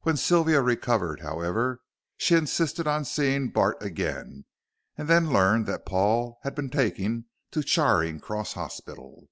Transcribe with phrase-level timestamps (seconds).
[0.00, 1.80] When Sylvia recovered, however,
[2.16, 4.44] she insisted upon seeing Bart again,
[4.96, 9.28] and then learned that Paul had been taken to Charing Cross Hospital.